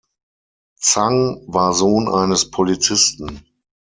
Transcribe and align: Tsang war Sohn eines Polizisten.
Tsang 0.81 1.43
war 1.45 1.73
Sohn 1.75 2.09
eines 2.09 2.49
Polizisten. 2.49 3.45